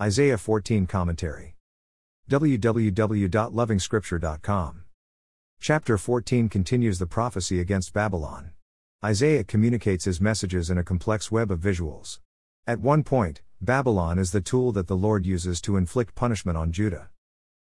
Isaiah 0.00 0.38
14 0.38 0.88
Commentary. 0.88 1.54
www.lovingscripture.com. 2.28 4.84
Chapter 5.60 5.96
14 5.96 6.48
continues 6.48 6.98
the 6.98 7.06
prophecy 7.06 7.60
against 7.60 7.92
Babylon. 7.92 8.50
Isaiah 9.04 9.44
communicates 9.44 10.04
his 10.04 10.20
messages 10.20 10.68
in 10.68 10.78
a 10.78 10.82
complex 10.82 11.30
web 11.30 11.52
of 11.52 11.60
visuals. 11.60 12.18
At 12.66 12.80
one 12.80 13.04
point, 13.04 13.42
Babylon 13.60 14.18
is 14.18 14.32
the 14.32 14.40
tool 14.40 14.72
that 14.72 14.88
the 14.88 14.96
Lord 14.96 15.24
uses 15.24 15.60
to 15.60 15.76
inflict 15.76 16.16
punishment 16.16 16.58
on 16.58 16.72
Judah. 16.72 17.10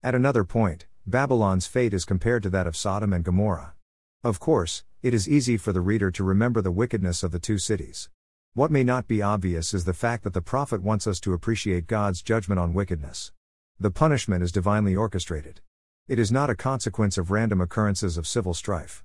At 0.00 0.14
another 0.14 0.44
point, 0.44 0.86
Babylon's 1.04 1.66
fate 1.66 1.92
is 1.92 2.04
compared 2.04 2.44
to 2.44 2.50
that 2.50 2.68
of 2.68 2.76
Sodom 2.76 3.12
and 3.12 3.24
Gomorrah. 3.24 3.74
Of 4.22 4.38
course, 4.38 4.84
it 5.02 5.14
is 5.14 5.28
easy 5.28 5.56
for 5.56 5.72
the 5.72 5.80
reader 5.80 6.12
to 6.12 6.22
remember 6.22 6.62
the 6.62 6.70
wickedness 6.70 7.24
of 7.24 7.32
the 7.32 7.40
two 7.40 7.58
cities. 7.58 8.08
What 8.56 8.70
may 8.70 8.84
not 8.84 9.08
be 9.08 9.20
obvious 9.20 9.74
is 9.74 9.84
the 9.84 9.92
fact 9.92 10.22
that 10.22 10.32
the 10.32 10.40
prophet 10.40 10.80
wants 10.80 11.08
us 11.08 11.18
to 11.20 11.32
appreciate 11.32 11.88
God's 11.88 12.22
judgment 12.22 12.60
on 12.60 12.72
wickedness. 12.72 13.32
The 13.80 13.90
punishment 13.90 14.44
is 14.44 14.52
divinely 14.52 14.94
orchestrated. 14.94 15.60
It 16.06 16.20
is 16.20 16.30
not 16.30 16.50
a 16.50 16.54
consequence 16.54 17.18
of 17.18 17.32
random 17.32 17.60
occurrences 17.60 18.16
of 18.16 18.28
civil 18.28 18.54
strife. 18.54 19.02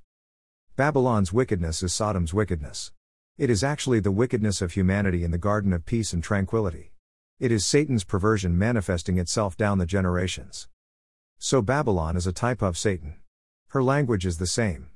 Babylon's 0.76 1.34
wickedness 1.34 1.82
is 1.82 1.96
Sodom's 1.96 2.32
wickedness. 2.32 2.92
It 3.40 3.50
is 3.50 3.64
actually 3.64 4.00
the 4.00 4.12
wickedness 4.12 4.62
of 4.62 4.74
humanity 4.74 5.24
in 5.24 5.32
the 5.32 5.40
garden 5.40 5.74
of 5.74 5.84
peace 5.84 6.14
and 6.14 6.24
tranquility. 6.24 6.92
It 7.40 7.52
is 7.52 7.66
Satan's 7.66 8.04
perversion 8.04 8.56
manifesting 8.56 9.18
itself 9.18 9.58
down 9.58 9.80
the 9.80 9.88
generations. 9.88 10.68
So 11.40 11.64
Babylon 11.64 12.16
is 12.16 12.28
a 12.28 12.32
type 12.32 12.62
of 12.62 12.78
Satan. 12.78 13.16
Her 13.70 13.82
language 13.82 14.28
is 14.28 14.38
the 14.38 14.46
same. 14.46 14.92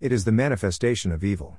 It 0.00 0.12
is 0.12 0.24
the 0.24 0.32
manifestation 0.32 1.12
of 1.12 1.22
evil. 1.22 1.58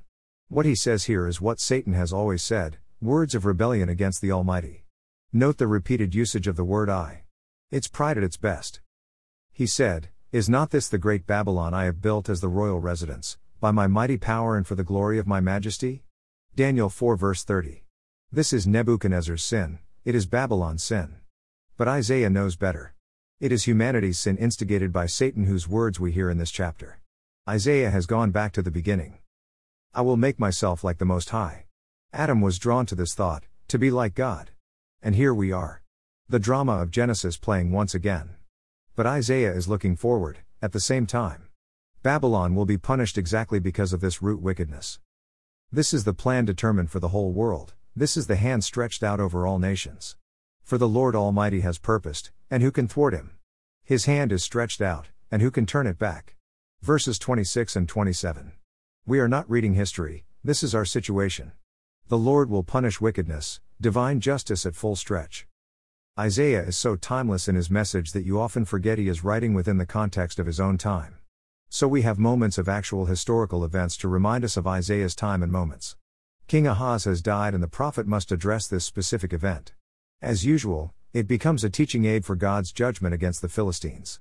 What 0.52 0.66
he 0.66 0.74
says 0.74 1.04
here 1.04 1.28
is 1.28 1.40
what 1.40 1.60
Satan 1.60 1.94
has 1.94 2.12
always 2.12 2.42
said 2.42 2.80
words 3.00 3.36
of 3.36 3.46
rebellion 3.46 3.88
against 3.88 4.20
the 4.20 4.32
Almighty. 4.32 4.84
Note 5.32 5.60
the 5.60 5.68
repeated 5.68 6.16
usage 6.16 6.48
of 6.48 6.56
the 6.56 6.64
word 6.64 6.90
I. 6.90 7.22
It's 7.70 7.88
pride 7.88 8.18
at 8.18 8.24
its 8.24 8.36
best. 8.36 8.82
He 9.54 9.68
said, 9.68 10.10
Is 10.32 10.50
not 10.50 10.72
this 10.72 10.90
the 10.90 10.98
great 10.98 11.28
Babylon 11.28 11.76
I 11.76 11.86
have 11.86 12.02
built 12.02 12.30
as 12.30 12.42
the 12.42 12.48
royal 12.48 12.80
residence, 12.80 13.38
by 13.60 13.70
my 13.70 13.86
mighty 13.86 14.18
power 14.18 14.58
and 14.58 14.66
for 14.66 14.74
the 14.74 14.84
glory 14.84 15.20
of 15.20 15.28
my 15.28 15.40
majesty? 15.40 16.02
Daniel 16.56 16.90
4 16.90 17.16
verse 17.16 17.44
30. 17.44 17.84
This 18.32 18.52
is 18.52 18.66
Nebuchadnezzar's 18.66 19.44
sin, 19.44 19.78
it 20.04 20.16
is 20.16 20.26
Babylon's 20.26 20.82
sin. 20.82 21.18
But 21.78 21.88
Isaiah 21.88 22.30
knows 22.32 22.56
better. 22.56 22.96
It 23.40 23.52
is 23.52 23.68
humanity's 23.68 24.20
sin 24.20 24.36
instigated 24.36 24.92
by 24.92 25.06
Satan 25.06 25.46
whose 25.46 25.70
words 25.70 26.00
we 26.00 26.12
hear 26.12 26.32
in 26.32 26.40
this 26.40 26.52
chapter. 26.52 27.02
Isaiah 27.48 27.92
has 27.92 28.08
gone 28.08 28.32
back 28.32 28.52
to 28.54 28.64
the 28.64 28.72
beginning. 28.72 29.20
I 29.94 30.02
will 30.02 30.18
make 30.18 30.40
myself 30.40 30.84
like 30.84 31.00
the 31.00 31.06
Most 31.06 31.32
High. 31.32 31.66
Adam 32.14 32.42
was 32.42 32.60
drawn 32.60 32.86
to 32.86 32.96
this 32.96 33.16
thought, 33.16 33.46
to 33.70 33.80
be 33.80 33.90
like 33.90 34.14
God. 34.14 34.52
And 35.02 35.16
here 35.16 35.34
we 35.34 35.52
are. 35.52 35.82
The 36.28 36.38
drama 36.38 36.74
of 36.74 36.92
Genesis 36.92 37.38
playing 37.38 37.72
once 37.72 37.96
again. 37.96 38.36
But 38.96 39.08
Isaiah 39.08 39.52
is 39.52 39.68
looking 39.68 39.96
forward, 39.96 40.40
at 40.62 40.74
the 40.74 40.80
same 40.80 41.08
time. 41.08 41.48
Babylon 42.04 42.54
will 42.54 42.68
be 42.68 42.78
punished 42.78 43.18
exactly 43.18 43.60
because 43.60 43.92
of 43.92 44.00
this 44.00 44.22
root 44.22 44.42
wickedness. 44.42 45.00
This 45.72 45.92
is 45.92 46.04
the 46.04 46.14
plan 46.14 46.46
determined 46.46 46.92
for 46.92 47.00
the 47.00 47.10
whole 47.10 47.32
world, 47.32 47.74
this 47.96 48.16
is 48.16 48.28
the 48.28 48.36
hand 48.36 48.64
stretched 48.64 49.02
out 49.02 49.20
over 49.20 49.48
all 49.48 49.58
nations. 49.58 50.16
For 50.64 50.78
the 50.78 50.88
Lord 50.88 51.16
Almighty 51.16 51.62
has 51.62 51.80
purposed, 51.80 52.30
and 52.52 52.62
who 52.62 52.72
can 52.72 52.88
thwart 52.88 53.16
him? 53.16 53.38
His 53.84 54.06
hand 54.06 54.32
is 54.32 54.44
stretched 54.44 54.82
out, 54.82 55.08
and 55.32 55.42
who 55.42 55.50
can 55.50 55.66
turn 55.66 55.88
it 55.88 55.98
back? 55.98 56.36
Verses 56.82 57.18
26 57.18 57.76
and 57.76 57.90
27. 57.90 58.54
We 59.10 59.20
are 59.20 59.28
not 59.28 59.50
reading 59.50 59.74
history, 59.74 60.24
this 60.44 60.62
is 60.62 60.76
our 60.76 60.86
situation. 60.86 61.54
The 62.10 62.18
Lord 62.20 62.48
will 62.48 62.62
punish 62.62 63.02
wickedness, 63.02 63.60
divine 63.82 64.20
justice 64.20 64.68
at 64.68 64.76
full 64.76 64.96
stretch. 64.96 65.48
Isaiah 66.20 66.62
is 66.62 66.78
so 66.78 66.96
timeless 66.96 67.48
in 67.48 67.56
his 67.56 67.72
message 67.72 68.12
that 68.12 68.24
you 68.24 68.40
often 68.40 68.66
forget 68.66 69.00
he 69.00 69.08
is 69.08 69.24
writing 69.24 69.56
within 69.56 69.80
the 69.80 69.88
context 69.88 70.38
of 70.38 70.46
his 70.46 70.60
own 70.60 70.78
time. 70.78 71.18
So 71.70 71.88
we 71.88 72.04
have 72.04 72.20
moments 72.20 72.60
of 72.60 72.70
actual 72.70 73.08
historical 73.08 73.66
events 73.66 73.98
to 73.98 74.08
remind 74.08 74.44
us 74.44 74.58
of 74.58 74.68
Isaiah's 74.68 75.16
time 75.16 75.42
and 75.42 75.52
moments. 75.52 75.96
King 76.46 76.68
Ahaz 76.68 77.06
has 77.06 77.24
died 77.24 77.56
and 77.56 77.64
the 77.64 77.68
prophet 77.68 78.06
must 78.06 78.32
address 78.32 78.68
this 78.68 78.86
specific 78.86 79.34
event. 79.34 79.74
As 80.22 80.46
usual, 80.46 80.94
it 81.14 81.28
becomes 81.28 81.64
a 81.64 81.72
teaching 81.72 82.06
aid 82.06 82.26
for 82.26 82.36
God's 82.36 82.72
judgment 82.72 83.16
against 83.16 83.42
the 83.42 83.50
Philistines. 83.50 84.20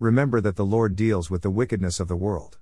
Remember 0.00 0.40
that 0.40 0.56
the 0.56 0.66
Lord 0.66 0.96
deals 0.96 1.30
with 1.30 1.42
the 1.42 1.50
wickedness 1.50 2.00
of 2.00 2.08
the 2.08 2.16
world. 2.16 2.58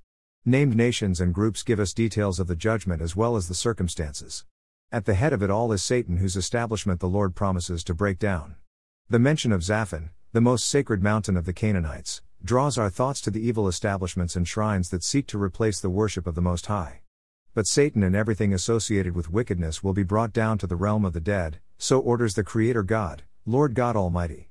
Named 0.49 0.77
nations 0.77 1.21
and 1.21 1.35
groups 1.35 1.65
give 1.65 1.81
us 1.81 1.93
details 1.93 2.39
of 2.39 2.47
the 2.47 2.55
judgment 2.55 3.03
as 3.03 3.17
well 3.17 3.35
as 3.35 3.49
the 3.49 3.55
circumstances. 3.55 4.45
At 4.93 5.05
the 5.05 5.15
head 5.15 5.33
of 5.33 5.43
it 5.43 5.51
all 5.51 5.73
is 5.73 5.83
Satan, 5.83 6.19
whose 6.19 6.37
establishment 6.37 7.01
the 7.01 7.09
Lord 7.09 7.35
promises 7.35 7.83
to 7.83 7.95
break 7.95 8.21
down. 8.21 8.55
The 9.11 9.19
mention 9.19 9.51
of 9.51 9.63
Zaphon, 9.63 10.11
the 10.31 10.41
most 10.41 10.69
sacred 10.69 11.03
mountain 11.03 11.37
of 11.37 11.47
the 11.47 11.53
Canaanites, 11.53 12.23
draws 12.45 12.79
our 12.79 12.91
thoughts 12.91 13.21
to 13.23 13.33
the 13.33 13.45
evil 13.45 13.67
establishments 13.67 14.37
and 14.37 14.47
shrines 14.47 14.91
that 14.91 15.03
seek 15.03 15.27
to 15.27 15.43
replace 15.43 15.81
the 15.81 15.91
worship 15.91 16.29
of 16.29 16.37
the 16.37 16.41
Most 16.41 16.67
High. 16.67 17.01
But 17.53 17.67
Satan 17.67 18.05
and 18.05 18.15
everything 18.15 18.55
associated 18.55 19.17
with 19.17 19.33
wickedness 19.33 19.83
will 19.83 19.95
be 19.95 20.05
brought 20.05 20.33
down 20.33 20.59
to 20.59 20.69
the 20.69 20.77
realm 20.77 21.05
of 21.05 21.13
the 21.13 21.19
dead, 21.19 21.59
so 21.77 21.99
orders 21.99 22.35
the 22.35 22.45
Creator 22.45 22.85
God, 22.85 23.25
Lord 23.47 23.75
God 23.75 23.97
Almighty. 23.97 24.51